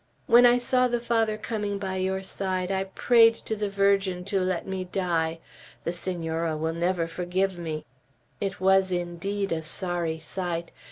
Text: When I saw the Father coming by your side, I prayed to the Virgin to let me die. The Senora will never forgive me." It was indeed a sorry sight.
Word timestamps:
When 0.25 0.47
I 0.47 0.57
saw 0.57 0.87
the 0.87 0.99
Father 0.99 1.37
coming 1.37 1.77
by 1.77 1.97
your 1.97 2.23
side, 2.23 2.71
I 2.71 2.85
prayed 2.85 3.35
to 3.35 3.55
the 3.55 3.69
Virgin 3.69 4.25
to 4.25 4.41
let 4.41 4.65
me 4.65 4.83
die. 4.85 5.37
The 5.83 5.93
Senora 5.93 6.57
will 6.57 6.73
never 6.73 7.05
forgive 7.07 7.59
me." 7.59 7.85
It 8.39 8.59
was 8.59 8.91
indeed 8.91 9.51
a 9.51 9.61
sorry 9.61 10.17
sight. 10.17 10.71